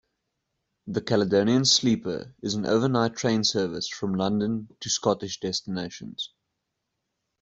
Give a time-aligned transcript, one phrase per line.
[0.87, 6.33] The Caledonian Sleeper is an overnight train service from London to Scottish destinations.